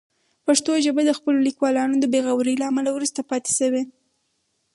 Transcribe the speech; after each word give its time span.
پښتو 0.45 0.71
ژبه 0.85 1.01
د 1.05 1.11
خپلو 1.17 1.37
لیکوالانو 1.47 1.95
د 1.99 2.05
بې 2.11 2.19
غورۍ 2.25 2.55
له 2.61 2.65
امله 2.71 2.89
وروسته 2.93 3.27
پاتې 3.29 3.51
شوې. 3.59 3.83